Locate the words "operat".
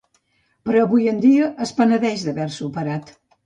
2.73-3.17